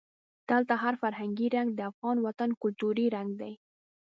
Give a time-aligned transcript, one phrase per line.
[0.49, 3.53] دلته هر فرهنګي رنګ د افغان وطن کلتوري رنګ دی.